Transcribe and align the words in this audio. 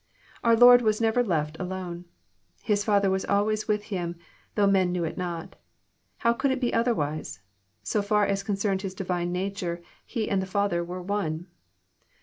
Our 0.43 0.55
Lord 0.57 0.81
was 0.81 0.99
never 0.99 1.23
left 1.23 1.59
alone. 1.59 2.05
His 2.63 2.83
Father 2.83 3.07
was 3.11 3.23
alway 3.25 3.55
with 3.67 3.83
Him, 3.83 4.15
though 4.55 4.65
men 4.65 4.91
knew 4.91 5.03
it 5.03 5.15
not. 5.15 5.57
How 6.17 6.33
could 6.33 6.49
it 6.49 6.59
be 6.59 6.73
otherwise? 6.73 7.39
So 7.83 8.01
far 8.01 8.25
as 8.25 8.41
concerned 8.41 8.81
His 8.81 8.95
Divine 8.95 9.31
nature, 9.31 9.79
He 10.03 10.27
and 10.27 10.41
the 10.41 10.47
Father 10.47 10.83
were 10.83 11.03
one." 11.03 11.45